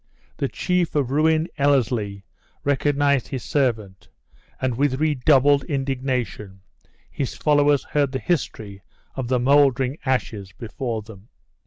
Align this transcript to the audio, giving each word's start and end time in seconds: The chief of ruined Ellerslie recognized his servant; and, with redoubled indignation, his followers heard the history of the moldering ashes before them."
The 0.37 0.47
chief 0.47 0.95
of 0.95 1.11
ruined 1.11 1.51
Ellerslie 1.59 2.25
recognized 2.63 3.27
his 3.27 3.43
servant; 3.43 4.07
and, 4.59 4.73
with 4.75 4.99
redoubled 4.99 5.63
indignation, 5.65 6.61
his 7.11 7.35
followers 7.35 7.83
heard 7.83 8.11
the 8.11 8.17
history 8.17 8.81
of 9.13 9.27
the 9.27 9.39
moldering 9.39 9.99
ashes 10.03 10.53
before 10.57 11.03
them." 11.03 11.29